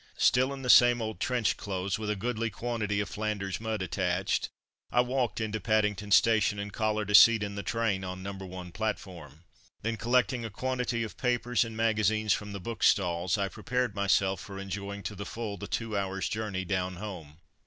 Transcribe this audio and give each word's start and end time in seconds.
Still 0.17 0.51
in 0.51 0.63
the 0.63 0.67
same 0.71 0.99
old 0.99 1.19
trench 1.19 1.57
clothes, 1.57 1.99
with 1.99 2.09
a 2.09 2.15
goodly 2.15 2.49
quantity 2.49 2.99
of 3.01 3.07
Flanders 3.09 3.61
mud 3.61 3.83
attached, 3.83 4.49
I 4.91 5.01
walked 5.01 5.39
into 5.39 5.59
Paddington 5.59 6.09
station, 6.09 6.57
and 6.57 6.73
collared 6.73 7.11
a 7.11 7.13
seat 7.13 7.43
in 7.43 7.53
the 7.53 7.61
train 7.61 8.03
on 8.03 8.23
Number 8.23 8.43
1 8.43 8.71
platform. 8.71 9.43
Then, 9.83 9.97
collecting 9.97 10.43
a 10.43 10.49
quantity 10.49 11.03
of 11.03 11.17
papers 11.17 11.63
and 11.63 11.77
magazines 11.77 12.33
from 12.33 12.51
the 12.51 12.59
bookstalls, 12.59 13.37
I 13.37 13.47
prepared 13.47 13.93
myself 13.93 14.41
for 14.41 14.57
enjoying 14.57 15.03
to 15.03 15.13
the 15.13 15.23
full 15.23 15.57
the 15.57 15.67
two 15.67 15.95
hours' 15.95 16.27
journey 16.29 16.65
down 16.65 16.95
home. 16.95 17.37